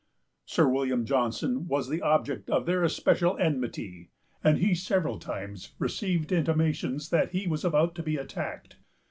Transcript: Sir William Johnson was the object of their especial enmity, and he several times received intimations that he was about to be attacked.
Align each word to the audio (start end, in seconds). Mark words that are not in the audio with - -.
Sir 0.47 0.67
William 0.67 1.05
Johnson 1.05 1.67
was 1.67 1.87
the 1.87 2.01
object 2.01 2.49
of 2.49 2.65
their 2.65 2.83
especial 2.83 3.37
enmity, 3.37 4.09
and 4.43 4.57
he 4.57 4.73
several 4.73 5.19
times 5.19 5.75
received 5.77 6.31
intimations 6.31 7.11
that 7.11 7.33
he 7.33 7.45
was 7.45 7.63
about 7.63 7.93
to 7.93 8.01
be 8.01 8.17
attacked. 8.17 8.77